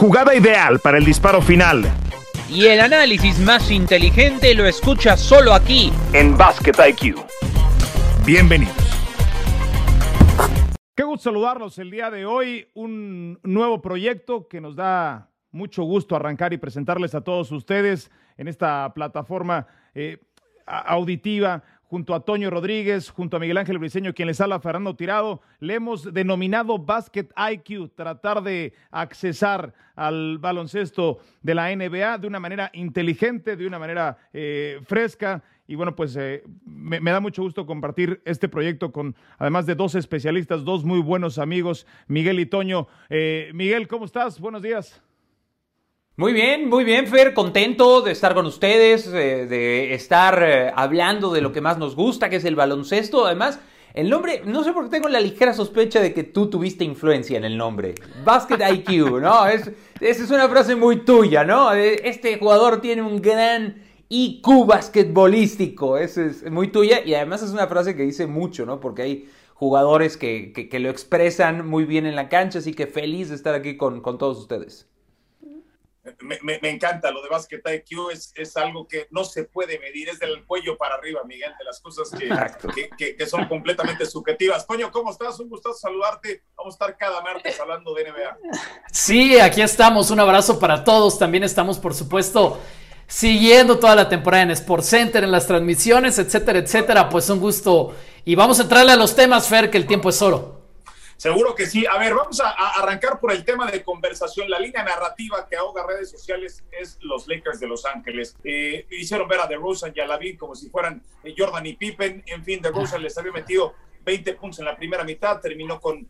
[0.00, 1.84] jugada ideal para el disparo final.
[2.48, 7.16] Y el análisis más inteligente lo escucha solo aquí, en Basket IQ.
[8.24, 8.74] Bienvenidos.
[10.94, 12.66] Qué gusto saludarlos el día de hoy.
[12.72, 18.48] Un nuevo proyecto que nos da mucho gusto arrancar y presentarles a todos ustedes en
[18.48, 20.16] esta plataforma eh,
[20.64, 25.40] auditiva junto a Toño Rodríguez, junto a Miguel Ángel Briceño, quien les habla Fernando Tirado,
[25.58, 32.38] le hemos denominado Basket IQ, tratar de accesar al baloncesto de la NBA de una
[32.38, 35.42] manera inteligente, de una manera eh, fresca.
[35.66, 39.96] Y bueno, pues eh, me, da mucho gusto compartir este proyecto con, además de dos
[39.96, 42.86] especialistas, dos muy buenos amigos, Miguel y Toño.
[43.08, 44.38] Eh, Miguel, ¿cómo estás?
[44.38, 45.02] Buenos días.
[46.20, 51.40] Muy bien, muy bien, Fer, contento de estar con ustedes, de, estar eh, hablando de
[51.40, 53.24] lo que más nos gusta, que es el baloncesto.
[53.24, 53.58] Además,
[53.94, 57.38] el nombre, no sé por qué tengo la ligera sospecha de que tú tuviste influencia
[57.38, 57.94] en el nombre.
[58.22, 59.46] Basket IQ, ¿no?
[59.46, 61.72] Es, esa es una frase muy tuya, ¿no?
[61.72, 67.66] Este jugador tiene un gran IQ basquetbolístico, esa es muy tuya y además es una
[67.66, 68.78] frase que dice mucho, ¿no?
[68.78, 73.36] Porque hay jugadores que, lo expresan muy bien en la cancha, así que feliz de
[73.36, 74.89] estar aquí con todos ustedes
[76.20, 80.18] me, encanta lo de Basket IQ, es, es algo que no se puede medir, es
[80.18, 84.64] del cuello para arriba, Miguel, de las cosas que, que, son completamente subjetivas.
[84.64, 85.38] Coño, ¿cómo estás?
[85.40, 86.42] Un gusto saludarte.
[86.56, 88.38] Vamos a estar cada martes hablando de NBA.
[88.92, 90.10] Sí, aquí estamos.
[90.10, 91.18] Un abrazo para todos.
[91.18, 92.58] También estamos, por supuesto,
[93.06, 97.08] siguiendo toda la temporada en Sports Center, en las transmisiones, etcétera, etcétera.
[97.08, 97.94] Pues un gusto.
[98.24, 100.59] Y vamos a entrarle a los temas, Fer, que el tiempo es oro.
[101.20, 101.84] Seguro que sí.
[101.84, 102.48] A ver, vamos a,
[102.80, 104.48] arrancar por el tema de conversación.
[104.48, 108.34] La línea narrativa que ahoga redes sociales es los Lakers de Los Ángeles.
[108.42, 112.22] Eh, hicieron ver a DeRozan y a Lavin como si fueran eh, Jordan y Pippen.
[112.24, 116.08] En fin, DeRozan les había metido 20 puntos en la primera mitad, terminó con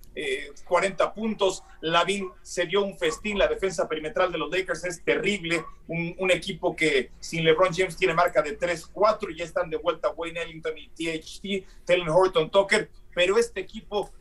[0.64, 1.64] 40 eh, puntos.
[1.80, 5.64] Lavin se dio un festín, la defensa perimetral de los Lakers es terrible.
[5.88, 10.40] Un, equipo que sin LeBron James tiene marca de 3-4, ya están de vuelta Wayne
[10.40, 14.12] Ellington y THT, Taylor Horton Tucker, pero este equipo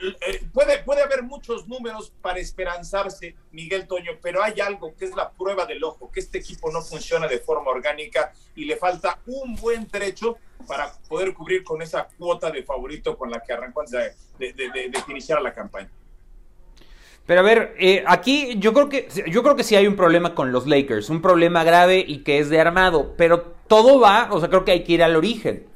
[0.00, 5.14] eh, puede, puede haber muchos números para esperanzarse, Miguel Toño, pero hay algo que es
[5.14, 9.18] la prueba del ojo, que este equipo no funciona de forma orgánica y le falta
[9.26, 13.80] un buen trecho para poder cubrir con esa cuota de favorito con la que arrancó
[13.80, 15.90] antes de, de, iniciar la campaña.
[17.26, 20.34] Pero a ver, eh, aquí yo creo que yo creo que sí hay un problema
[20.34, 24.40] con los Lakers, un problema grave y que es de armado, pero todo va, o
[24.40, 25.69] sea, creo que hay que ir al origen.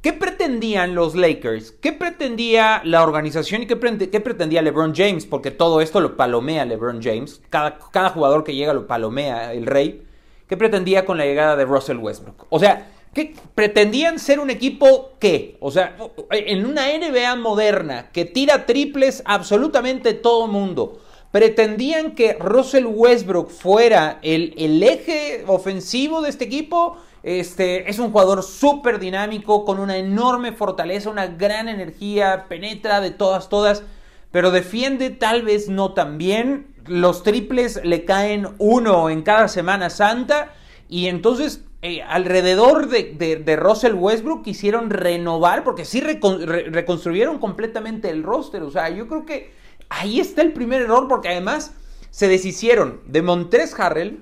[0.00, 1.72] ¿Qué pretendían los Lakers?
[1.72, 5.26] ¿Qué pretendía la organización y qué, pretendía LeBron James?
[5.26, 7.42] Porque todo esto lo palomea LeBron James.
[7.50, 10.02] Cada, jugador que llega lo palomea el rey.
[10.48, 12.46] ¿Qué pretendía con la llegada de Russell Westbrook?
[12.48, 15.58] O sea, ¿qué pretendían ser un equipo qué?
[15.60, 15.94] O sea,
[16.30, 20.98] en una NBA moderna que tira triples absolutamente todo mundo.
[21.30, 26.96] ¿Pretendían que Russell Westbrook fuera el, el eje ofensivo de este equipo?
[27.22, 33.10] Este, es un jugador súper dinámico, con una enorme fortaleza, una gran energía, penetra de
[33.10, 33.82] todas, todas,
[34.30, 36.74] pero defiende tal vez no tan bien.
[36.86, 40.54] Los triples le caen uno en cada Semana Santa
[40.88, 48.62] y entonces eh, alrededor de, Russell Westbrook quisieron renovar, porque sí reconstruyeron completamente el roster.
[48.62, 49.52] O sea, yo creo que
[49.88, 51.74] ahí está el primer error, porque además
[52.10, 54.20] se deshicieron de Montres Harrell,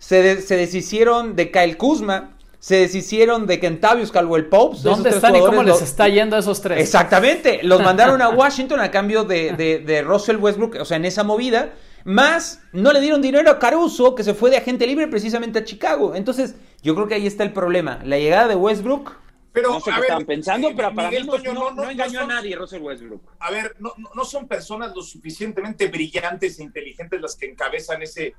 [0.00, 4.78] se, deshicieron de Kyle Kuzma, se deshicieron de Kentavious Caldwell Pope.
[4.82, 6.80] ¿Dónde están y cómo les está yendo a esos tres?
[6.80, 9.52] Exactamente, los mandaron a Washington a cambio de,
[9.86, 11.74] de, Russell Westbrook, o sea, en esa movida.
[12.02, 15.64] Más, no le dieron dinero a Caruso, que se fue de agente libre precisamente a
[15.64, 16.14] Chicago.
[16.14, 18.00] Entonces, yo creo que ahí está el problema.
[18.04, 19.12] La llegada de Westbrook
[19.52, 21.16] pero, no sé qué están pensando, pero para mí
[21.52, 23.34] no, no, engañó a nadie Russell Westbrook.
[23.40, 28.34] A ver, no, no son personas lo suficientemente brillantes e inteligentes las que encabezan ese,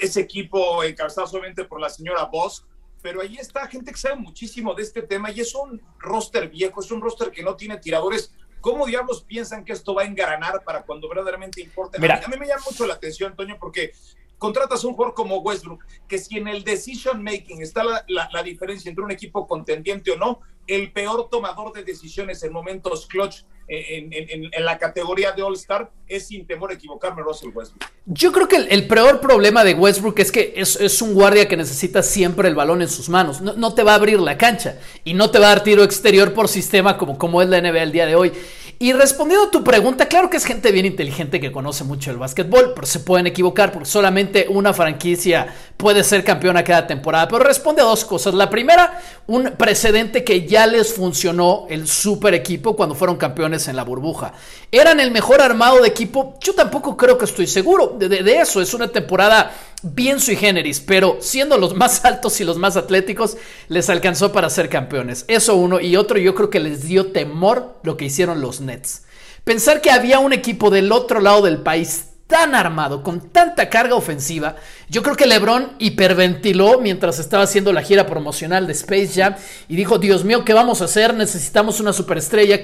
[0.00, 2.66] ese equipo encabezado solamente por la señora Boss,
[3.02, 6.80] pero ahí está gente que sabe muchísimo de este tema y es un roster viejo,
[6.80, 8.32] es un roster que no tiene tiradores.
[8.60, 11.98] ¿Cómo diablos piensan que esto va a engranar para cuando verdaderamente importe?
[12.00, 12.22] Mira.
[12.24, 13.92] A mí me llama mucho la atención, Antonio, porque
[14.44, 18.90] contratas un jugador como Westbrook, que si en el decision making está la, la, diferencia
[18.90, 24.10] entre un equipo contendiente o no, el peor tomador de decisiones en momentos clutch en,
[24.12, 27.90] en, la categoría de All-Star es sin temor a equivocarme Russell Westbrook.
[28.04, 31.56] Yo creo que el, peor problema de Westbrook es que es, es, un guardia que
[31.56, 33.40] necesita siempre el balón en sus manos.
[33.40, 36.34] No, te va a abrir la cancha y no te va a dar tiro exterior
[36.34, 38.32] por sistema como, como es la NBA el día de hoy.
[38.78, 42.16] Y respondiendo a tu pregunta, claro que es gente bien inteligente que conoce mucho el
[42.16, 47.28] básquetbol, pero se pueden equivocar porque solamente una franquicia puede ser campeona cada temporada.
[47.28, 48.34] Pero responde a dos cosas.
[48.34, 53.76] La primera, un precedente que ya les funcionó el super equipo cuando fueron campeones en
[53.76, 54.32] la burbuja.
[54.72, 56.36] ¿Eran el mejor armado de equipo?
[56.40, 58.60] Yo tampoco creo que estoy seguro de, de eso.
[58.60, 59.52] Es una temporada
[59.84, 63.36] bien sui generis, pero siendo los más altos y los más atléticos,
[63.68, 65.24] les alcanzó para ser campeones.
[65.28, 65.78] Eso uno.
[65.80, 69.02] Y otro, yo creo que les dio temor lo que hicieron los Nets.
[69.44, 73.94] Pensar que había un equipo del otro lado del país tan armado, con tanta carga
[73.94, 74.56] ofensiva,
[74.88, 79.34] yo creo que LeBron hiperventiló mientras estaba haciendo la gira promocional de Space Jam
[79.68, 81.12] y dijo, Dios mío, ¿qué vamos a hacer?
[81.12, 82.58] Necesitamos una superestrella.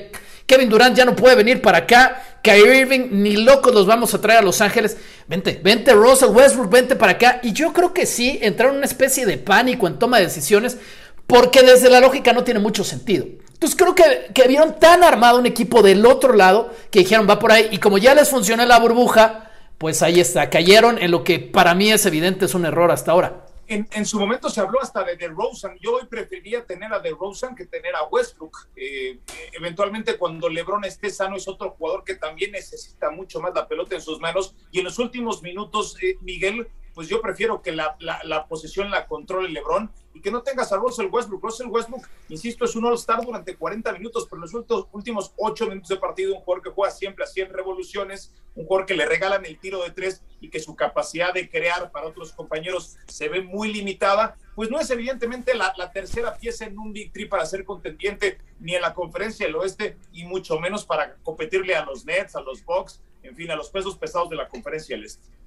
[0.46, 2.22] Kevin Durant ya no puede venir para acá.
[2.42, 4.96] Kyrie Irving, ni locos los vamos a traer a Los Ángeles.
[5.28, 7.40] Vente, vente Russell Westbrook, vente para acá.
[7.42, 10.78] Y yo creo que sí, entraron en una especie de pánico en toma de decisiones,
[11.26, 13.26] porque desde la lógica no tiene mucho sentido.
[13.52, 17.38] Entonces creo que, que vieron tan armado un equipo del otro lado que dijeron va
[17.38, 17.68] por ahí.
[17.70, 20.50] Y como ya les funcionó la burbuja, pues ahí está.
[20.50, 23.49] Cayeron en lo que para mí es evidente es un error hasta ahora.
[23.72, 25.78] En, su momento se habló hasta de DeRozan.
[25.80, 28.66] Yo hoy preferiría tener a DeRozan que tener a Westbrook.
[28.74, 29.20] Eh,
[29.52, 33.94] eventualmente, cuando LeBron esté sano, es otro jugador que también necesita mucho más la pelota
[33.94, 34.56] en sus manos.
[34.72, 36.66] Y en los últimos minutos, eh, Miguel,
[37.00, 40.70] pues yo prefiero que la, la, la, posesión la controle LeBron y que no tengas
[40.70, 41.42] a Russell Westbrook.
[41.42, 45.88] Russell Westbrook, insisto, es un All-Star durante 40 minutos, pero en los últimos 8 minutos
[45.88, 49.46] de partido, un jugador que juega siempre a 100 revoluciones, un jugador que le regalan
[49.46, 53.40] el tiro de tres y que su capacidad de crear para otros compañeros se ve
[53.40, 57.46] muy limitada, pues no es evidentemente la, la tercera pieza en un Big Three para
[57.46, 62.04] ser contendiente ni en la conferencia del oeste y mucho menos para competirle a los
[62.04, 65.40] Nets, a los Bucks, en fin, a los pesos pesados de la conferencia del este.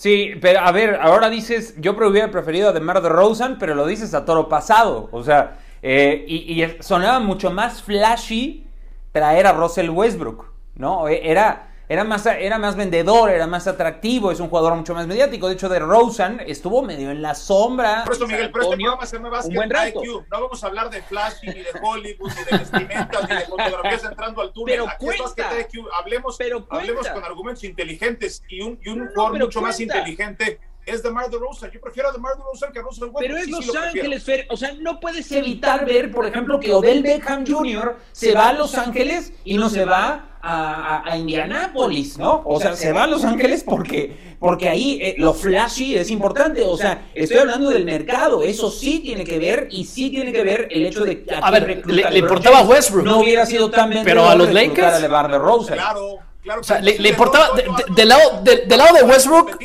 [0.00, 4.14] Sí, pero a ver, ahora dices, yo hubiera preferido a DeMar DeRozan, pero lo dices
[4.14, 5.10] a toro pasado.
[5.12, 8.66] O sea, eh, y, y, sonaba mucho más flashy
[9.12, 11.06] traer a Russell Westbrook, ¿no?
[11.06, 15.48] Era, era, más, era más vendedor, era más atractivo, es un jugador mucho más mediático.
[15.48, 18.04] De hecho, DeRozan estuvo medio en la sombra.
[18.04, 20.00] Por eso, Miguel, pero este programa se me va a un buen rato.
[20.04, 20.24] IQ.
[20.30, 24.04] No vamos a hablar de flashy, ni de Hollywood, ni de vestimentas, ni de fotografías
[24.04, 24.76] entrando al túnel.
[24.76, 25.84] Pero Aquí cuenta, es IQ.
[25.92, 29.60] Hablemos, pero hablemos con argumentos inteligentes y un, y un no, jugador mucho cuenta.
[29.62, 31.70] más inteligente es DeMar DeRozan.
[31.70, 33.20] Yo prefiero a DeMar DeRozan que a Russell Westbrook.
[33.22, 34.46] Pero es sí, Los sí lo Ángeles, Fer.
[34.50, 37.96] O sea, no puedes evitar ver, por ejemplo, que Odell Beckham Jr.
[38.12, 42.42] se va a Los Ángeles y no se va a, a, a Indianápolis, ¿no?
[42.44, 46.62] O sea, se va a Los Ángeles porque, porque ahí eh, lo flashy es importante.
[46.62, 48.42] O sea, estoy hablando del mercado.
[48.42, 51.34] Eso sí tiene que ver y sí tiene que ver el hecho de que.
[51.34, 53.04] A ver, le, le importaba a Westbrook.
[53.04, 54.94] No hubiera sido tan Pero a los Lakers.
[54.94, 55.74] A LeVar de Rosa.
[55.74, 56.29] Claro.
[56.42, 59.58] Claro o sea, le, le importaba de, de, del, lado, de, lado de Westbrook.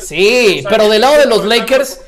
[0.00, 2.00] Sí, pero del lado de los Lakers.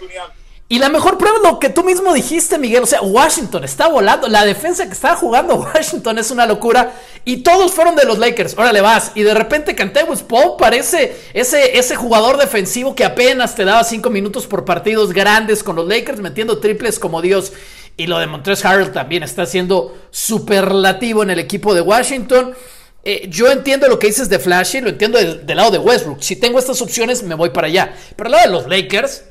[0.68, 2.84] Y la mejor prueba es lo que tú mismo dijiste, Miguel.
[2.84, 4.28] O sea, Washington está volando.
[4.28, 6.92] La defensa que está jugando Washington es una locura.
[7.24, 8.56] Y todos fueron de los Lakers.
[8.56, 9.10] Órale, vas.
[9.16, 14.10] Y de repente Cantewis Paul parece ese, ese jugador defensivo que apenas te daba cinco
[14.10, 17.52] minutos por partidos grandes con los Lakers, metiendo triples como Dios.
[17.96, 22.54] Y lo de Montrezl Harrell también está siendo superlativo en el equipo de Washington.
[23.02, 26.20] Eh, yo entiendo lo que dices de Flashy, lo entiendo del, del, lado de Westbrook.
[26.20, 27.94] Si tengo estas opciones, me voy para allá.
[28.16, 29.24] Pero al lado de los Lakers,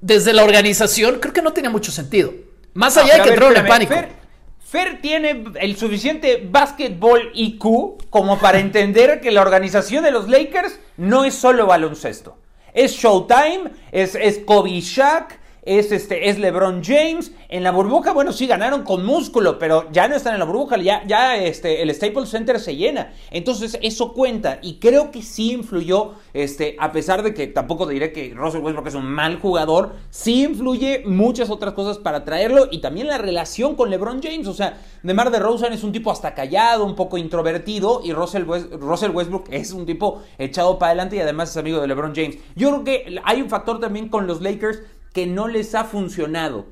[0.00, 2.34] desde la organización, creo que no tiene mucho sentido.
[2.74, 3.94] Más allá no, de que entraron en pánico.
[3.94, 4.08] Fer,
[4.58, 10.78] Fer, tiene el suficiente básquetbol IQ como para entender que la organización de los Lakers
[10.96, 12.36] no es solo baloncesto.
[12.74, 17.32] Es Showtime, es, es Kobe Shaq, es, este, es LeBron James.
[17.48, 20.76] En la burbuja, bueno, sí ganaron con músculo, pero ya no están en la burbuja,
[20.78, 23.12] ya, ya este, el Staples Center se llena.
[23.30, 27.94] Entonces eso cuenta y creo que sí influyó, este, a pesar de que tampoco te
[27.94, 32.68] diré que Russell Westbrook es un mal jugador, sí influye muchas otras cosas para traerlo
[32.70, 34.48] y también la relación con LeBron James.
[34.48, 39.10] O sea, DeMar DeRozan es un tipo hasta callado, un poco introvertido y Russell, Russell
[39.10, 42.38] Westbrook es un tipo echado para adelante y además es amigo de LeBron James.
[42.56, 44.80] Yo creo que hay un factor también con los Lakers
[45.12, 46.66] que no les ha funcionado.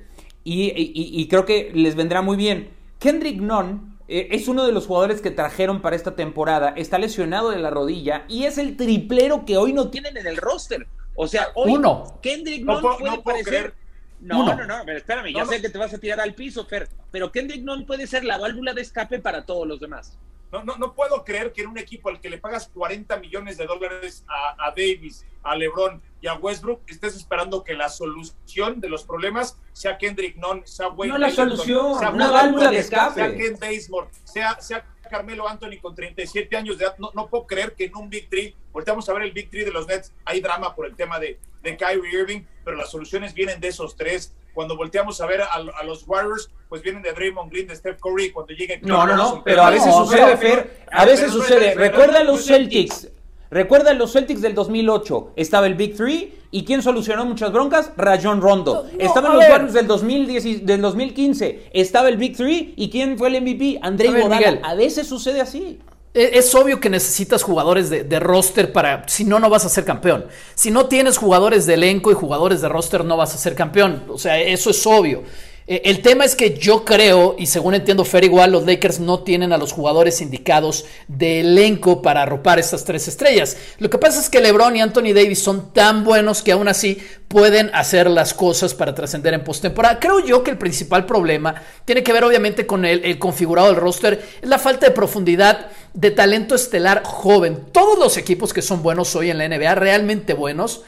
[0.45, 2.71] Y, y, y, creo que les vendrá muy bien.
[2.99, 6.71] Kendrick Nunn eh, es uno de los jugadores que trajeron para esta temporada.
[6.77, 10.37] Está lesionado de la rodilla y es el triplero que hoy no tienen en el
[10.37, 10.87] roster.
[11.15, 12.19] O sea, hoy Uno.
[12.23, 13.75] Kendrick Nunn no, puede no parecer...
[14.21, 14.55] No, Uno.
[14.55, 15.63] no, no, pero espérame, ya No, sé no.
[15.63, 18.75] que te vas a tirar al piso, Fer, pero Kendrick Nunn puede ser la válvula
[18.75, 20.19] de escape para todos los demás.
[20.53, 23.57] No, no, no puedo creer que en un equipo al que le pagas 40 millones
[23.57, 28.81] de dólares a, a, Davis, a LeBron y a Westbrook, estés esperando que la solución
[28.81, 32.79] de los problemas sea Kendrick Nunn, sea Wayne No la solución, sea una válvula de
[32.79, 33.15] escape.
[33.15, 36.97] Sea Ken Bazemore, sea, sea Carmelo Anthony con 37 años de edad.
[36.99, 39.65] No, no puedo creer que en un Big Three, volteamos a ver el Big Three
[39.65, 43.35] de los Nets, hay drama por el tema de, de Kyrie Irving, pero las soluciones
[43.35, 44.35] vienen de esos tres.
[44.55, 48.31] Cuando volteamos a ver a, los Warriors, pues vienen de Draymond Green, de Steph Curry,
[48.31, 48.81] cuando lleguen...
[48.83, 51.75] No, no, no, pero a veces sucede, Fer, a veces sucede.
[51.75, 53.09] Recuerda los Celtics,
[53.51, 57.93] recuerda los Celtics del 2008, estaba el Big Three, ¿y quién solucionó muchas broncas?
[57.97, 58.87] Rayon Rondo.
[58.99, 63.41] Estaban los Warriors del, 2010, del 2015, estaba el Big Three, ¿y quién fue el
[63.43, 63.79] MVP?
[63.83, 64.61] André Iguodala.
[64.63, 65.81] A veces sucede así.
[66.13, 69.85] E, es obvio que necesitas jugadores de, roster para, si no, no vas a ser
[69.85, 70.27] campeón.
[70.55, 74.05] Si no tienes jugadores de elenco y jugadores de roster, no vas a ser campeón.
[74.09, 75.23] O sea, eso es obvio.
[75.71, 79.21] Eh, el tema es que yo creo, y según entiendo Fer igual, los Lakers no
[79.21, 83.57] tienen a los jugadores indicados de elenco para arropar estas tres estrellas.
[83.79, 86.99] Lo que pasa es que LeBron y Anthony Davis son tan buenos que aún así
[87.29, 90.01] pueden hacer las cosas para trascender en postemporada.
[90.01, 93.77] Creo yo que el principal problema tiene que ver obviamente con el, el configurado del
[93.77, 97.67] roster, es la falta de profundidad de talento estelar joven.
[97.71, 100.83] Todos los equipos que son buenos hoy en la NBA, realmente buenos,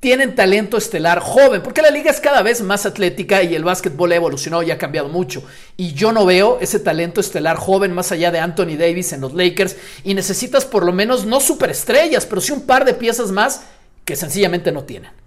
[0.00, 4.12] tienen talento estelar joven, porque la liga es cada vez más atlética y el básquetbol
[4.12, 5.42] ha evolucionado y ha cambiado mucho.
[5.76, 9.34] Y yo no veo ese talento estelar joven más allá de Anthony Davis en los
[9.34, 13.62] Lakers y necesitas por lo menos no superestrellas, pero sí un par de piezas más
[14.04, 15.17] que sencillamente no tienen.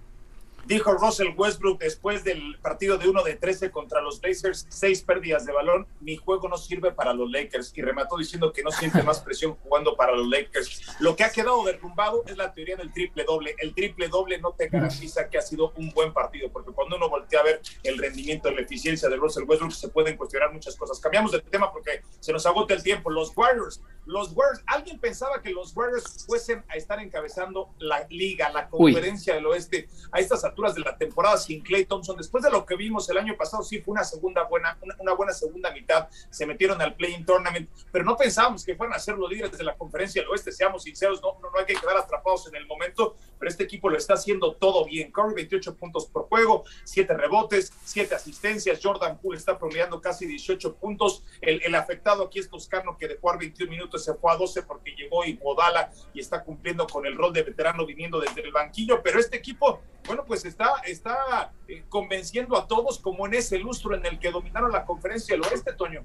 [0.65, 5.45] Dijo Russell Westbrook después del partido de 1 de 13 contra los Blazers, seis pérdidas
[5.45, 9.01] de balón, mi juego no sirve para los Lakers y remató diciendo que no siente
[9.03, 10.81] más presión jugando para los Lakers.
[10.99, 13.55] Lo que ha quedado derrumbado es la teoría del triple doble.
[13.57, 17.09] El triple doble no te garantiza que ha sido un buen partido, porque cuando uno
[17.09, 20.99] voltea a ver el rendimiento, la eficiencia de Russell Westbrook, se pueden cuestionar muchas cosas.
[20.99, 23.09] Cambiamos de tema porque se nos agota el tiempo.
[23.09, 28.49] Los Warriors, los Warriors, alguien pensaba que los Warriors fuesen a estar encabezando la liga,
[28.51, 32.17] la conferencia del oeste a estas alturas de la temporada sin Clay Thompson.
[32.17, 35.33] Después de lo que vimos el año pasado, sí fue una segunda buena, una, buena
[35.33, 36.07] segunda mitad.
[36.29, 39.63] Se metieron al Playing Tournament, pero no pensábamos que fueran a ser los líderes de
[39.63, 40.51] la conferencia del oeste.
[40.51, 43.97] Seamos sinceros, no, no, hay que quedar atrapados en el momento, pero este equipo lo
[43.97, 45.11] está haciendo todo bien.
[45.11, 48.79] Curry, 28 puntos por juego, 7 rebotes, 7 asistencias.
[48.83, 51.23] Jordan Poole está promediando casi 18 puntos.
[51.41, 54.91] El, afectado aquí es Toscano, que de jugar 21 minutos se fue a 12 porque
[54.91, 59.01] llegó Iguodala y está cumpliendo con el rol de veterano viniendo desde el banquillo.
[59.01, 63.95] Pero este equipo, bueno, pues está, está eh, convenciendo a todos como en ese lustro
[63.95, 66.03] en el que dominaron la conferencia del oeste, Toño.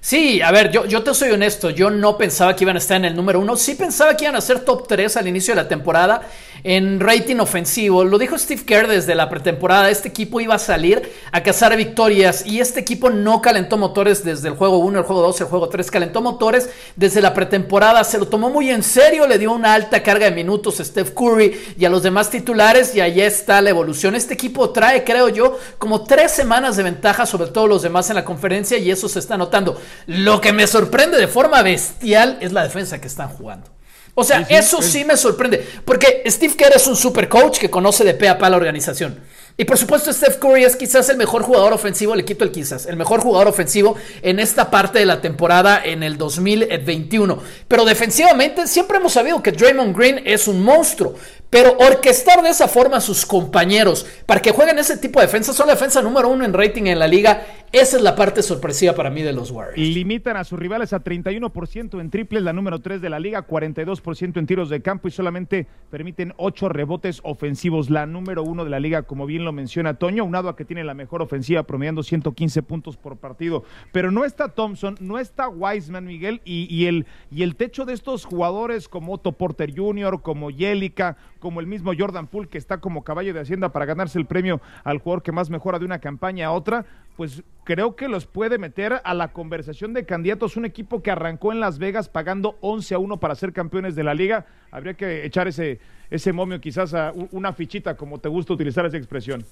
[0.00, 2.96] Sí, a ver, yo, yo te soy honesto, yo no pensaba que iban a estar
[2.96, 5.62] en el número uno, sí pensaba que iban a ser top 3 al inicio de
[5.62, 6.22] la temporada
[6.64, 8.04] en rating ofensivo.
[8.04, 12.46] Lo dijo Steve Kerr desde la pretemporada, este equipo iba a salir a cazar victorias
[12.46, 15.68] y este equipo no calentó motores desde el juego 1, el juego 2, el juego
[15.68, 19.74] 3, calentó motores desde la pretemporada, se lo tomó muy en serio, le dio una
[19.74, 23.60] alta carga de minutos a Steph Curry y a los demás titulares y ahí está
[23.60, 24.14] la evolución.
[24.14, 28.16] Este equipo trae, creo yo, como tres semanas de ventaja sobre todos los demás en
[28.16, 29.77] la conferencia y eso se está notando.
[30.06, 33.70] Lo que me sorprende de forma bestial es la defensa que están jugando.
[34.14, 35.64] O sea, eso sí me sorprende.
[35.84, 39.20] Porque Steve Kerr es un super coach que conoce de pe a pa la organización.
[39.60, 42.86] Y por supuesto, Steph Curry es quizás el mejor jugador ofensivo, le quito el quizás,
[42.86, 47.42] el mejor jugador ofensivo en esta parte de la temporada en el 2021.
[47.66, 51.16] Pero defensivamente siempre hemos sabido que Draymond Green es un monstruo.
[51.50, 55.52] Pero orquestar de esa forma a sus compañeros para que jueguen ese tipo de defensa,
[55.52, 57.57] son la defensa número uno en rating en la liga.
[57.70, 59.76] Esa es la parte sorpresiva para mí de los Warriors.
[59.78, 64.38] Limitan a sus rivales a 31% en triples, la número 3 de la liga, 42%
[64.38, 68.80] en tiros de campo y solamente permiten 8 rebotes ofensivos, la número uno de la
[68.80, 72.62] liga, como bien lo menciona Toño, unado a que tiene la mejor ofensiva, promediando 115
[72.62, 73.64] puntos por partido.
[73.92, 78.24] Pero no está Thompson, no está Wiseman, Miguel, y, el, y el techo de estos
[78.24, 83.04] jugadores como Otto Porter Jr., como Yelica, como el mismo Jordan Poole, que está como
[83.04, 86.48] caballo de Hacienda para ganarse el premio al jugador que más mejora de una campaña
[86.48, 90.56] a otra, pues creo que los puede meter a la conversación de candidatos.
[90.56, 94.04] Un equipo que arrancó en Las Vegas pagando 11 a 1 para ser campeones de
[94.04, 94.46] la liga.
[94.70, 95.80] Habría que echar ese,
[96.10, 99.44] ese momio quizás a una fichita, como te gusta utilizar esa expresión.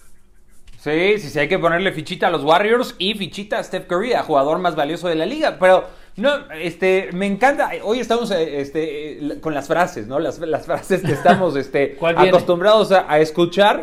[0.78, 4.12] Sí, sí, sí, hay que ponerle fichita a los Warriors y fichita a Steph Curry,
[4.12, 5.56] a jugador más valioso de la liga.
[5.58, 7.70] Pero no, este, me encanta.
[7.84, 10.18] Hoy estamos eh, este, con las frases, ¿no?
[10.18, 13.82] Las, frases que estamos este, acostumbrados a, escuchar,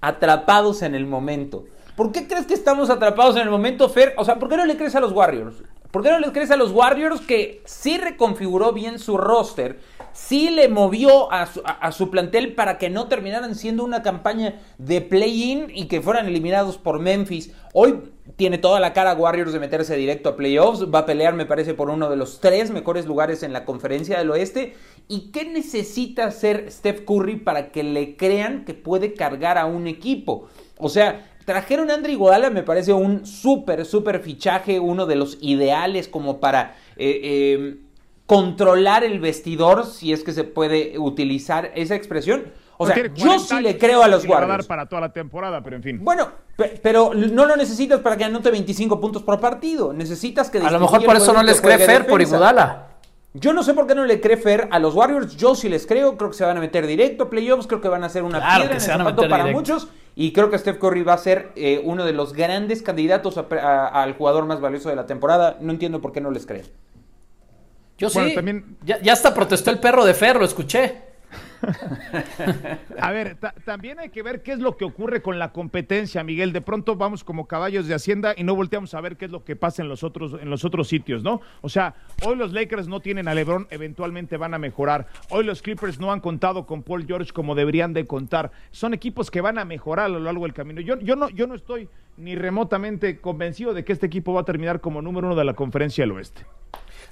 [0.00, 1.64] atrapados en el momento.
[1.96, 4.14] ¿Por qué crees que estamos atrapados en el momento, Fer?
[4.16, 5.56] O sea, ¿por qué no le crees a los Warriors?
[5.90, 9.80] ¿Por qué no le crees a los Warriors que sí reconfiguró bien su roster?
[10.12, 14.60] Sí le movió a su, a su plantel para que no terminaran siendo una campaña
[14.78, 17.52] de play-in y que fueran eliminados por Memphis.
[17.74, 20.86] Hoy tiene toda la cara Warriors de meterse directo a playoffs.
[20.92, 24.18] Va a pelear, me parece, por uno de los tres mejores lugares en la conferencia
[24.18, 24.74] del oeste.
[25.08, 29.86] ¿Y qué necesita hacer Steph Curry para que le crean que puede cargar a un
[29.86, 30.48] equipo?
[30.78, 35.38] O sea, trajeron a Andre Iguodala, me parece un súper, súper fichaje, uno de los
[35.40, 37.78] ideales como para eh, em,
[38.26, 42.52] controlar el vestidor, si es que se puede utilizar esa expresión.
[42.82, 44.66] O sea, yo sí le creo a los Warriors.
[44.66, 46.00] para toda la temporada, pero en fin.
[46.02, 46.30] Bueno,
[46.82, 49.92] pero no lo necesitas para que anote 25 puntos por partido.
[49.92, 50.60] Necesitas que...
[50.60, 52.86] A lo mejor por eso no les cree Fer por Iguodala.
[53.34, 55.36] Yo no sé por qué no le cree Fer a los Warriors.
[55.36, 56.16] Yo sí les creo.
[56.16, 57.66] Creo que se van a meter directo a playoffs.
[57.66, 59.88] Creo que van a ser una piedra en el para muchos.
[60.16, 64.14] Y creo que Steph Curry va a ser eh, uno de los grandes candidatos al
[64.14, 65.58] jugador más valioso de la temporada.
[65.60, 66.64] No entiendo por qué no les creen.
[67.98, 68.34] Yo sí.
[68.34, 68.78] También...
[68.84, 71.09] Ya, ya hasta protestó el perro de Fer, lo escuché.
[73.00, 76.52] A ver, también hay que ver qué es lo que ocurre con la competencia, Miguel.
[76.52, 79.44] De pronto vamos como caballos de Hacienda y no volteamos a ver qué es lo
[79.44, 81.40] que pasa en los otros, en los otros sitios, ¿no?
[81.60, 85.06] O sea, hoy los Lakers no tienen a LeBron, eventualmente van a mejorar.
[85.30, 88.50] Hoy los Clippers no han contado con Paul George como deberían de contar.
[88.70, 90.80] Son equipos que van a mejorar a lo largo del camino.
[90.80, 94.44] Yo, yo, no, yo no estoy ni remotamente convencido de que este equipo va a
[94.44, 96.44] terminar como número uno de la conferencia del oeste.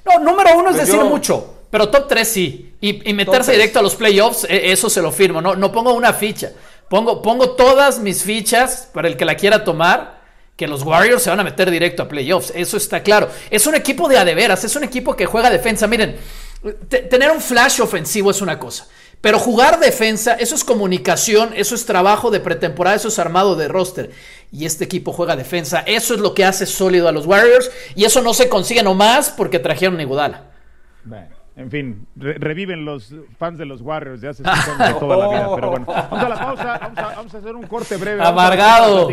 [0.04, 2.74] No, número uno es pues decir mucho, pero top 3 sí.
[2.80, 5.40] Y, meterse directo a los playoffs, e, eso se lo firmo.
[5.40, 6.52] No, no pongo una ficha.
[6.88, 10.18] Pongo, pongo todas mis fichas para el que la quiera tomar.
[10.56, 12.52] Que los Warriors se van a meter directo a playoffs.
[12.54, 13.28] Eso está claro.
[13.48, 14.64] Es un equipo de adeveras.
[14.64, 15.86] Es un equipo que juega defensa.
[15.86, 16.16] Miren,
[16.88, 18.88] tener un flash ofensivo es una cosa.
[19.20, 23.66] Pero jugar defensa, eso es comunicación, eso es trabajo de pretemporada, eso es armado de
[23.66, 24.10] roster.
[24.52, 25.82] Y este equipo juega defensa.
[25.86, 27.70] Eso es lo que hace sólido a los Warriors.
[27.94, 30.44] Y eso no se consigue nomás porque trajeron a Iguodala.
[31.58, 35.54] En fin, reviven los fans de los Warriors de hace toda la vida.
[35.56, 38.22] Pero bueno, vamos a la pausa, vamos a, hacer un corte breve.
[38.22, 39.08] Amargado.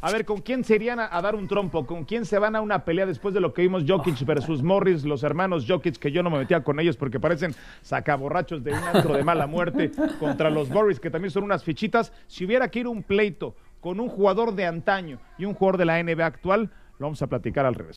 [0.00, 1.84] A, ver, ¿con quién se irían a, dar un trompo?
[1.84, 5.04] ¿Con quién se van a una pelea después de lo que vimos Jokic versus Morris,
[5.04, 8.78] los hermanos Jokic, que yo no me metía con ellos porque parecen sacaborrachos de un
[8.78, 12.14] antro de mala muerte contra los Morris, que también son unas fichitas?
[12.28, 15.84] Si hubiera que ir un pleito con un jugador de antaño y un jugador de
[15.84, 17.96] la NBA actual, lo vamos a platicar al revés.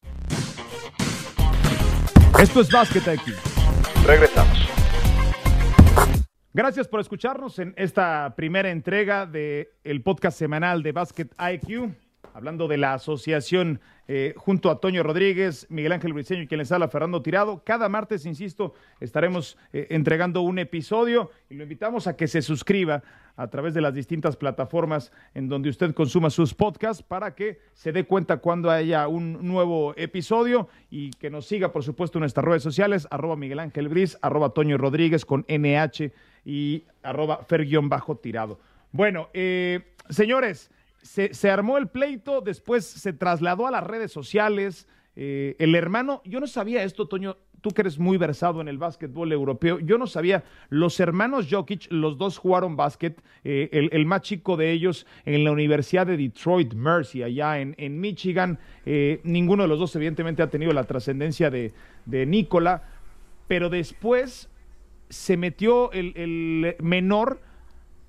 [2.37, 3.31] Esto es Básquet aquí.
[6.55, 11.95] Gracias por escucharnos en esta primera entrega del el podcast semanal de Basket IQ,
[12.31, 16.71] hablando de la asociación eh, junto a Toño Rodríguez, Miguel Ángel Briceño y quien les
[16.71, 17.63] habla, Fernando Tirado.
[17.65, 23.01] Cada martes, insisto, estaremos eh, entregando un episodio y lo invitamos a que se suscriba
[23.35, 27.91] a través de las distintas plataformas en donde usted consuma sus podcasts para que se
[27.91, 32.45] dé cuenta cuando haya un nuevo episodio y que nos siga, por supuesto, en nuestras
[32.45, 36.11] redes sociales, arroba Miguel Ángel Briz, arroba Toño Rodríguez con NH
[36.45, 38.59] y arroba Fer-Tirado.
[38.91, 44.87] Bueno, eh, señores, se, armó el pleito, después se trasladó a las redes sociales.
[45.15, 48.77] Eh, el hermano, yo no sabía esto, Toño, tú que eres muy versado en el
[48.77, 54.21] básquetbol europeo, yo no sabía, los hermanos Jokic, los dos jugaron básquet, eh, el, más
[54.21, 59.63] chico de ellos en la Universidad de Detroit Mercy, allá en, en Michigan, eh, ninguno
[59.63, 61.73] de los dos evidentemente ha tenido la trascendencia de,
[62.05, 62.83] de Nicola,
[63.47, 64.49] pero después
[65.13, 67.39] se metió el, el menor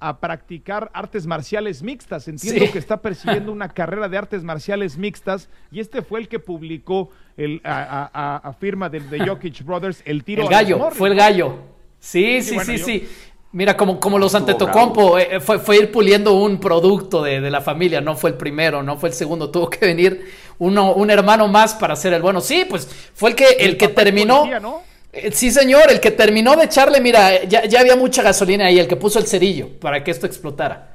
[0.01, 2.29] a practicar artes marciales mixtas.
[2.29, 6.39] Entiendo que está persiguiendo una carrera de artes marciales mixtas y este fue el que
[6.39, 10.43] publicó el, a, firma de, de, Jokic Brothers el tiro.
[10.43, 11.57] El gallo, fue el gallo.
[11.99, 13.09] Sí, sí, sí, sí.
[13.53, 17.61] Mira, como, como los Antetokounmpo, eh, fue, fue, ir puliendo un producto de, de, la
[17.61, 21.47] familia, no fue el primero, no fue el segundo, tuvo que venir uno, un hermano
[21.47, 22.41] más para ser el bueno.
[22.41, 24.45] Sí, pues fue el que, el, que terminó.
[24.45, 24.61] Eh,
[25.33, 28.97] sí, señor, el que terminó de echarle, mira, ya, había mucha gasolina ahí, el que
[28.97, 30.91] puso el cerillo para que esto explotara.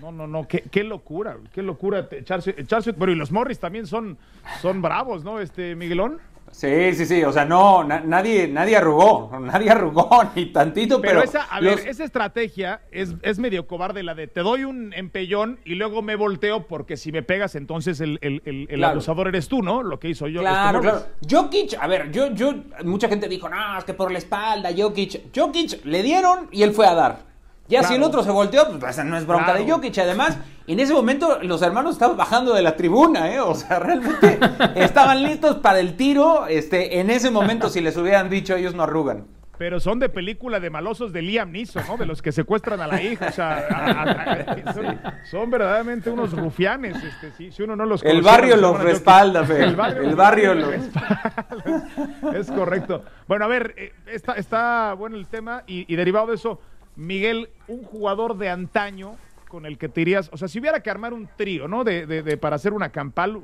[0.00, 3.86] No, no, no, qué, qué locura, qué locura echarse, echarse, pero y los Morris también
[3.86, 4.16] son,
[4.60, 5.40] son bravos, ¿no?
[5.40, 6.20] Este, Miguelón.
[6.52, 11.20] Sí, sí, sí, o sea, no, nadie, nadie arrugó, nadie arrugó ni tantito, pero...
[11.20, 14.92] pero esa, a ver, esa estrategia es, es, medio cobarde, la de te doy un
[14.92, 19.48] empellón y luego me volteo porque si me pegas entonces el, el, el, abusador eres
[19.48, 19.82] tú, ¿no?
[19.82, 20.40] Lo que hizo yo.
[20.40, 21.06] Claro, claro.
[21.28, 25.34] Jokic, a ver, yo, yo, mucha gente dijo, no, es que por la espalda, Jokic,
[25.34, 27.32] Jokic le dieron y él fue a dar.
[27.68, 29.96] Ya si el otro se volteó, pues no es bronca de Jokic.
[29.98, 30.36] Además,
[30.66, 33.40] en ese momento los hermanos estaban bajando de la tribuna, ¿eh?
[33.40, 34.38] O sea, realmente
[34.76, 36.46] estaban listos para el tiro.
[36.46, 39.26] Este, en ese momento, si les hubieran dicho, ellos no arrugan.
[39.58, 41.96] Pero son de película de malosos de Liam Neeson, ¿no?
[41.96, 43.26] De los que secuestran a la hija.
[43.28, 46.96] O sea, son, verdaderamente unos rufianes.
[47.02, 49.64] Este, si uno no los El barrio los respalda, Fe.
[49.64, 49.76] El
[50.16, 51.88] barrio, los respalda.
[52.34, 53.04] Es correcto.
[53.28, 56.58] Bueno, a ver, eh, está, está bueno el tema y derivado de eso
[56.96, 59.16] Miguel, un jugador de antaño
[59.52, 61.84] con el que te irías, o sea, si hubiera que armar un trío, ¿no?
[61.84, 63.38] De, de, para hacer una campal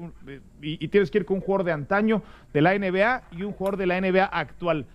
[0.62, 2.22] y, tienes que ir con un jugador de antaño
[2.54, 4.86] de la NBA y un jugador de la NBA actual,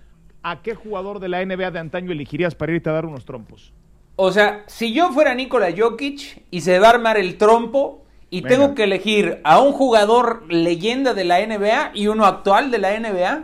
[0.42, 3.72] ¿a qué jugador de la NBA de antaño elegirías para irte a dar unos trompos?
[4.16, 8.42] O sea, si yo fuera Nikola Jokic y se va a armar el trompo y
[8.42, 13.00] tengo que elegir a un jugador leyenda de la NBA y uno actual de la
[13.00, 13.44] NBA,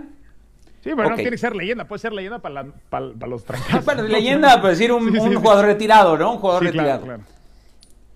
[0.81, 1.11] Sí, bueno, Ok.
[1.11, 3.85] no tiene que ser leyenda, puede ser leyenda para, la- para, para los trancazos.
[3.97, 4.03] ¿no?
[4.03, 5.35] leyenda, para decir un, Sí, sí, un sí.
[5.35, 6.31] jugador retirado, ¿no?
[6.31, 7.01] Un jugador retirado.
[7.03, 7.38] claro, claro.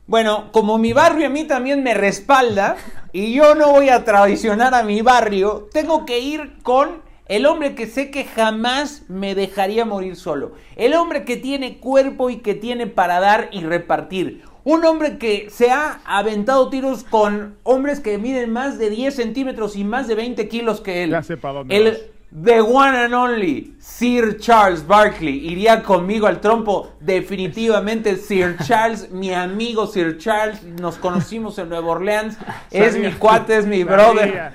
[0.06, 2.76] Bueno, como mi barrio a mí también me respalda
[3.14, 7.74] y yo no voy a traicionar a mi barrio, tengo que ir con el hombre
[7.74, 10.52] que sé que jamás me dejaría morir solo.
[10.76, 14.44] El hombre que tiene cuerpo y que tiene para dar y repartir.
[14.66, 19.78] Un hombre que se ha aventado tiros con hombres que miden más de 10 centímetros
[19.78, 21.12] y más de 20 kilos que él.
[21.12, 22.02] Ya sé dónde El vas.
[22.36, 26.94] The one and only Sir Charles Barkley iría conmigo al trompo.
[27.00, 32.38] Definitivamente Sir Charles, mi amigo Sir Charles, nos conocimos en Nueva Orleans.
[32.72, 34.52] Es mi cuate, es mi brother.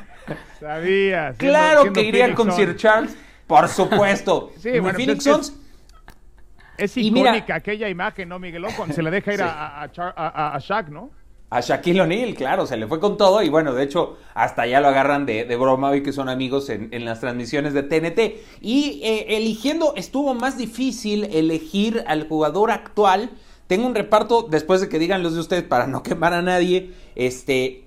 [0.59, 2.53] Sabía, siendo- Claro siendo que iría Phoenix con.
[2.53, 4.53] Sir Charles, por supuesto.
[4.59, 5.55] Sí, bueno, Phoenix pues es
[6.79, 8.73] Es Y mira- icónica aquella imagen, ¿no, Miguelón?
[8.93, 9.45] Se le deja ir Sí.
[9.47, 11.11] a- a- a Shaq, ¿no?
[11.51, 14.81] A Shaquille O'Neal, claro, se le fue con todo y bueno, de hecho, hasta ya
[14.83, 18.37] lo agarran de, de broma hoy que son amigos en, en las transmisiones de TNT.
[18.61, 23.31] Y eh, eligiendo, estuvo más difícil elegir al jugador actual.
[23.67, 26.93] Tengo un reparto, después de que digan los de ustedes, para no quemar a nadie,
[27.15, 27.85] este,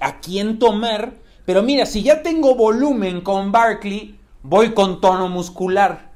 [0.00, 1.14] a quién tomar.
[1.44, 6.10] Pero mira, si ya tengo volumen con Barkley, voy con tono muscular.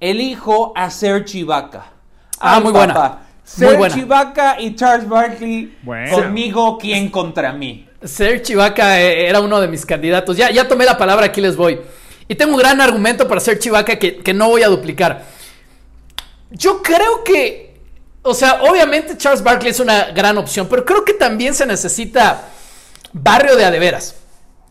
[0.00, 1.92] Elijo a Serge Ibaka.
[2.40, 2.94] Ah, Ay, muy buena.
[2.94, 3.23] papá.
[3.44, 4.00] Serge.
[4.00, 6.16] Ibaka y Charles Barkley Bueno.
[6.16, 7.86] conmigo, ¿quién contra mí?
[8.02, 10.36] Serge Ibaka eh, era uno de mis candidatos.
[10.36, 11.80] Ya, ya tomé la palabra, aquí les voy.
[12.26, 15.24] Y tengo un gran argumento para Serge Ibaka que, que no voy a duplicar.
[16.50, 17.80] Yo creo que,
[18.22, 22.48] o sea, obviamente Charles Barkley es una gran opción, pero creo que también se necesita
[23.12, 24.16] barrio de adeveras.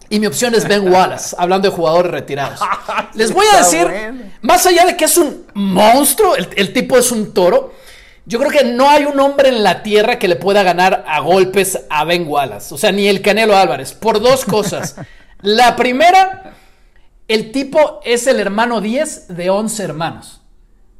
[0.10, 2.60] Y mi opción es Ben Wallace, hablando de jugadores retirados.
[3.14, 3.88] Les voy a decir,
[4.42, 7.74] más allá de que es un monstruo, el, el tipo es un toro,
[8.26, 11.20] yo creo que no hay un hombre en la tierra que le pueda ganar a
[11.20, 12.74] golpes a Ben Wallace.
[12.74, 13.94] O sea, ni el Canelo Álvarez.
[13.94, 14.96] Por dos cosas.
[15.42, 16.54] La primera,
[17.28, 20.43] el tipo es el hermano 10 de 11 hermanos.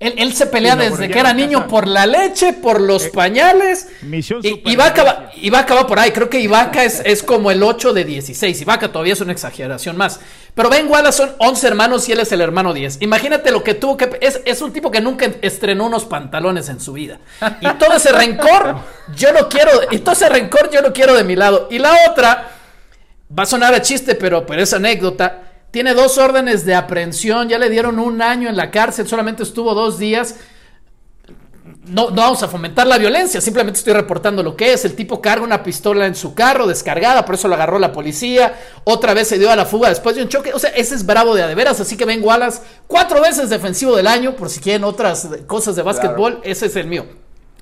[0.04, 1.70] Él, él se pelea no, desde que era niño casa.
[1.70, 3.88] por la leche, por los Eh, pañales.
[4.02, 4.62] misión Y.
[4.72, 6.12] Ibaka, va, Ibaka va por ahí.
[6.12, 8.62] Creo que Ibaka es, es como el 8 de 16.
[8.62, 10.20] Ibaka todavía es una exageración más.
[10.54, 12.98] Pero Ben Wallace son 11 hermanos y él es el hermano 10.
[13.02, 14.18] Imagínate lo que tuvo que...
[14.22, 17.20] Es, es un tipo que nunca estrenó unos pantalones en su vida.
[17.62, 18.76] Y todo ese rencor,
[19.16, 19.72] yo no quiero...
[19.90, 21.68] Y todo ese rencor yo no quiero de mi lado.
[21.72, 22.52] Y la otra,
[23.38, 25.42] va a sonar a chiste, pero, pero es anécdota.
[25.74, 27.50] Tiene dos órdenes de aprehensión.
[27.50, 29.08] Ya le dieron un año en la cárcel.
[29.08, 30.36] Solamente estuvo dos días
[31.86, 34.86] no, no vamos a fomentar la violencia, simplemente estoy reportando lo que es.
[34.86, 38.58] El tipo carga una pistola en su carro descargada, por eso lo agarró la policía.
[38.84, 40.54] Otra vez se dio a la fuga después de un choque.
[40.54, 41.80] O sea, ese es bravo de a de veras.
[41.80, 45.82] Así que Ben Wallace, cuatro veces defensivo del año, por si quieren otras cosas de
[45.82, 47.06] básquetbol, ese es el mío.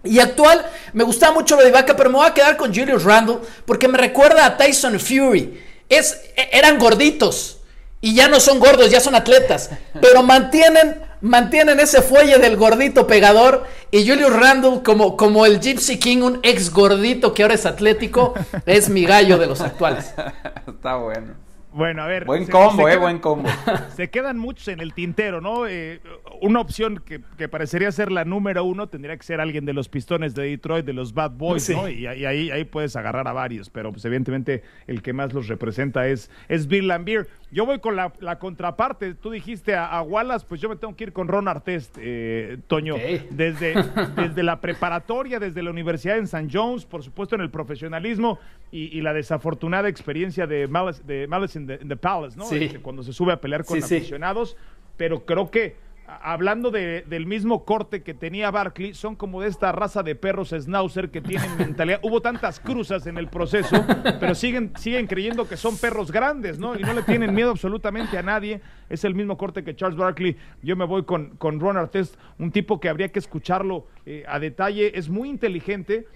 [0.03, 3.03] Y actual, me gustaba mucho lo de Ibaka, pero me voy a quedar con Julius
[3.03, 5.59] Randle porque me recuerda a Tyson Fury.
[5.89, 7.60] Es, e- eran gorditos
[8.01, 9.69] y ya no son gordos, ya son atletas,
[10.01, 13.65] pero mantienen, mantienen ese fuelle del gordito pegador.
[13.91, 18.33] Y Julius Randle, como, como el Gypsy King, un ex gordito que ahora es atlético,
[18.65, 20.13] es mi gallo de los actuales.
[20.67, 21.50] Está bueno.
[21.73, 22.25] Bueno, a ver.
[22.25, 23.49] Buen se- combo, se eh, quedan- buen combo.
[23.95, 25.67] Se quedan muchos en el tintero, ¿no?
[25.67, 26.01] Eh,
[26.41, 29.87] una opción que, que parecería ser la número uno tendría que ser alguien de los
[29.89, 31.73] pistones de Detroit, de los Bad Boys, Sí.
[31.75, 31.87] ¿no?
[31.87, 35.47] Y, y ahí, ahí puedes agarrar a varios, pero pues evidentemente el que más los
[35.47, 37.27] representa es, es Bill Lambier.
[37.51, 39.13] Yo voy con la, la contraparte.
[39.13, 42.57] Tú dijiste a, a Wallace, pues yo me tengo que ir con Ron Artest, eh,
[42.67, 42.95] Toño.
[43.29, 43.73] Desde,
[44.15, 46.47] desde la preparatoria, desde la universidad en St.
[46.51, 48.39] John's, por supuesto en el profesionalismo
[48.71, 52.45] y, y la desafortunada experiencia de Malice, de Malice in, the, in the Palace, ¿no?
[52.45, 52.63] Sí.
[52.65, 53.95] Este, cuando se sube a pelear con Sí, sí.
[53.97, 54.55] aficionados.
[54.97, 55.75] Pero creo que
[56.23, 60.49] hablando de- del mismo corte que tenía Barkley, son como de esta raza de perros
[60.49, 61.99] schnauzer que tienen mentalidad.
[62.03, 63.83] Hubo tantas cruzas en el proceso,
[64.19, 66.77] pero siguen, siguen creyendo que son perros grandes, ¿no?
[66.77, 68.59] Y no le tienen miedo absolutamente a nadie.
[68.89, 70.35] Es el mismo corte que Charles Barkley.
[70.61, 74.37] Yo me voy con, con Ron Artest, un tipo que habría que escucharlo eh, a
[74.39, 74.91] detalle.
[74.97, 76.07] Es muy inteligente.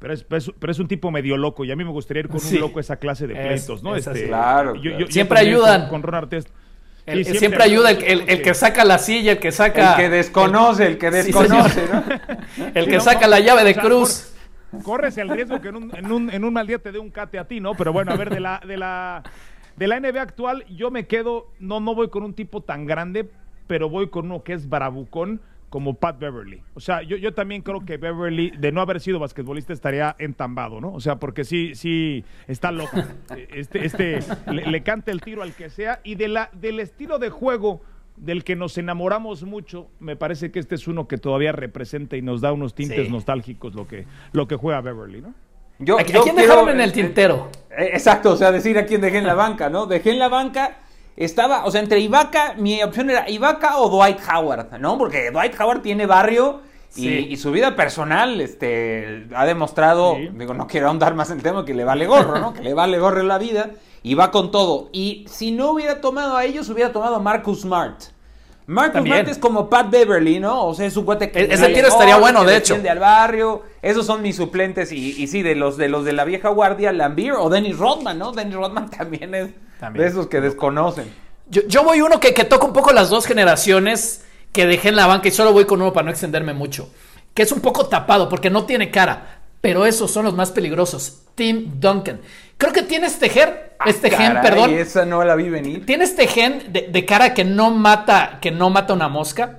[0.00, 2.22] Pero es, pero es- pero es un tipo medio loco y a mí me gustaría
[2.22, 2.56] ir con Sí.
[2.56, 3.94] un loco a esa clase de Es- pleitos, ¿no?
[3.94, 4.24] es así.
[4.26, 5.88] Claro, yo- yo- yo Siempre también ayudan.
[5.88, 6.48] Con, Ron Artest.
[7.06, 9.92] El- Sí, siempre, ayuda el, ayudan el- el que saca la silla, el que saca.
[9.92, 11.88] El que desconoce, el que desconoce.
[11.92, 12.02] ¿no?
[12.74, 14.32] El Sí, que no, saca no, la llave de o sea, cruz.
[14.70, 16.98] cor- corres el riesgo que en un, en, un, en un mal día te dé
[16.98, 17.74] un cate a ti, ¿no?
[17.74, 19.22] Pero bueno, a ver, de la, de la,
[19.76, 23.28] de la NBA actual, yo me quedo, no, no voy con un tipo tan grande,
[23.66, 26.62] pero voy con uno que es bravucón como Pat Beverly.
[26.74, 30.80] O sea, yo, yo también creo que Beverly, de no haber sido basquetbolista, estaría entambado,
[30.80, 30.92] ¿no?
[30.92, 32.90] O sea, porque sí, sí, está loco.
[33.54, 34.18] Este, este
[34.52, 36.00] le, le canta el tiro al que sea.
[36.04, 37.80] Y de la, del estilo de juego
[38.16, 42.22] del que nos enamoramos mucho, me parece que este es uno que todavía representa y
[42.22, 43.12] nos da unos tintes Sí.
[43.12, 45.34] nostálgicos lo que, lo que juega Beverly, ¿no?
[45.78, 47.48] Yo, ¿A, quién quiero- dejaron en el tintero?
[47.70, 49.86] Eh, Exacto, o sea, decir a quién dejé en la banca, ¿no?
[49.86, 50.78] Dejé en la banca
[51.16, 54.96] estaba, o sea, entre Ibaka, mi opción era Ibaka o Dwight Howard, ¿no?
[54.98, 56.60] Porque Dwight Howard tiene barrio
[56.96, 57.26] y, Sí.
[57.30, 61.64] y su vida personal este, ha demostrado, digo, no quiero ahondar más en el tema,
[61.64, 62.52] que le vale gorro, ¿no?
[62.54, 63.70] que le vale gorro en la vida
[64.02, 64.88] y va con todo.
[64.92, 68.00] Y si no hubiera tomado a ellos, hubiera tomado a Marcus Smart.
[68.66, 69.16] Marcus También.
[69.16, 70.64] Smart es como Pat Beverly, ¿no?
[70.66, 71.40] O sea, es un cuate que...
[71.40, 72.76] E- ese tiro estaría bueno, de hecho.
[72.88, 73.62] al barrio.
[73.82, 74.92] Esos son mis suplentes.
[74.92, 78.18] Y, y sí, de los, de los de la vieja guardia, Lambier o Dennis Rodman,
[78.18, 78.30] ¿no?
[78.32, 80.04] Dennis Rodman también es También.
[80.04, 81.12] de esos que desconocen.
[81.48, 84.96] Yo, yo voy uno que, que toca un poco las dos generaciones que dejé en
[84.96, 86.92] la banca y solo voy con uno para no extenderme mucho.
[87.34, 89.40] Que es un poco tapado porque no tiene cara.
[89.60, 91.22] Pero esos son los más peligrosos.
[91.34, 92.20] Tim Duncan.
[92.56, 93.50] Creo que tiene este gen,
[93.86, 94.70] este gen, Ah, perdón.
[94.70, 95.84] Esa no la vi venir.
[95.86, 99.58] Tiene este gen de, de cara que no mata, que no mata una mosca.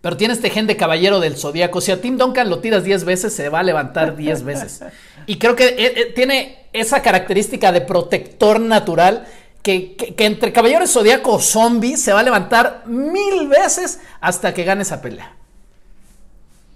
[0.00, 1.80] Pero tiene este gen de caballero del zodiaco.
[1.80, 4.84] Si a Tim Duncan lo tiras 10 veces, se va a levantar 10 veces.
[5.26, 9.26] Y creo que eh, eh, tiene esa característica de protector natural.
[9.62, 14.00] Que, que- que entre caballero del zodiaco o zombie se va a levantar mil veces
[14.20, 15.36] hasta que gane esa pelea.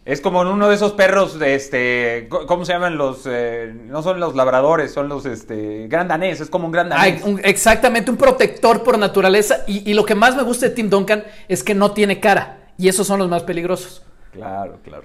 [0.05, 3.23] Es como en uno de esos perros, de este, ¿cómo se llaman los?
[3.27, 6.41] eh, no son los labradores, son los, este, gran danés.
[6.41, 7.25] Es como un gran Ay, danés.
[7.27, 9.65] un- exactamente, un protector por naturaleza.
[9.67, 12.69] Y, y lo que más me gusta de Tim Duncan es que no tiene cara.
[12.79, 14.05] Y esos son los más peligrosos.
[14.33, 15.03] Claro, claro.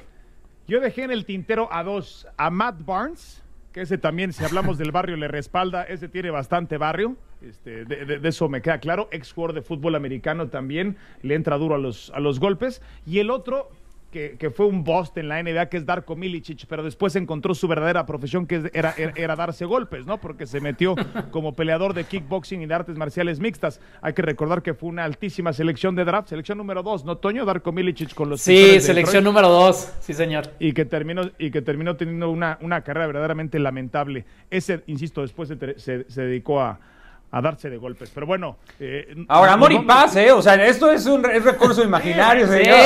[0.71, 4.77] Yo dejé en el tintero a dos, a Matt Barnes, que ese también, si hablamos
[4.77, 9.09] del barrio, le respalda, ese tiene bastante barrio, este, de, de- eso me queda claro,
[9.11, 13.19] ex jugador de fútbol americano también, le entra duro a los, a los golpes, y
[13.19, 13.69] el otro,
[14.11, 17.55] que, que fue un bust en la NBA, que es Darko Milicic, pero después encontró
[17.55, 20.19] su verdadera profesión, que era, era, era darse golpes, ¿no?
[20.19, 20.95] Porque se metió
[21.31, 23.79] como peleador de kickboxing y de artes marciales mixtas.
[24.01, 27.45] Hay que recordar que fue una altísima selección de draft, selección número dos, ¿no, Toño?
[27.45, 29.93] Darko Milicic con los Sí, selección número dos.
[30.01, 30.49] Sí, señor.
[30.59, 34.25] y que terminó y que terminó teniendo una, una carrera verdaderamente lamentable.
[34.49, 36.79] Ese, insisto, después se, te- se- se dedicó a,
[37.31, 38.11] a darse de golpes.
[38.13, 38.57] Pero bueno.
[38.79, 40.31] eh, Ahora, amor y paz, ¿eh?
[40.31, 42.77] O sea, esto es un es recurso imaginario, Sí, señor.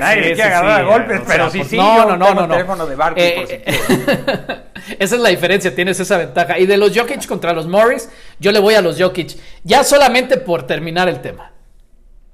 [0.00, 1.76] Nadie sí, le quiere sí, agarrar a golpes, o sea, pero sí, pues, sí.
[1.76, 2.54] no, no, no, no, el no.
[2.54, 4.60] teléfono de Eh, por si quieres.
[4.98, 6.58] Esa es la diferencia, tienes esa ventaja.
[6.58, 8.08] Y de los Jokic contra los Morris,
[8.38, 9.36] yo le voy a los Jokic.
[9.64, 11.52] Ya solamente por terminar el tema.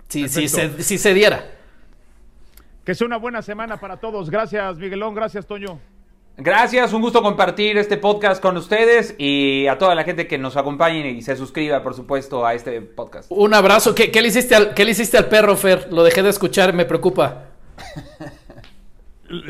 [0.08, 1.44] Si, si, se, si se diera.
[2.84, 4.28] Que sea una buena semana para todos.
[4.28, 5.14] Gracias, Miguelón.
[5.14, 5.80] Gracias, Toño.
[6.36, 10.56] Gracias, un gusto compartir este podcast con ustedes y a toda la gente que nos
[10.56, 13.30] acompañe y se suscriba, por supuesto, a este podcast.
[13.30, 13.94] Un abrazo.
[13.94, 15.92] ¿Qué, qué le hiciste al, qué le hiciste al perro, Fer?
[15.92, 17.50] Lo dejé de escuchar, me preocupa.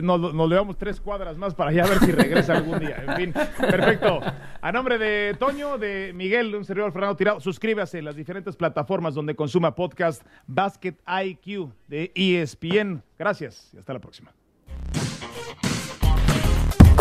[0.02, 3.02] Nos, nos llevamos tres cuadras más para ya ver si regresa algún día.
[3.08, 4.20] En fin, perfecto.
[4.60, 9.14] A nombre de Toño, de Miguel, un servidor Fernando Tirado, suscríbase en las diferentes plataformas
[9.14, 13.02] donde consuma podcast Basket IQ de ESPN.
[13.18, 14.32] Gracias y hasta la próxima.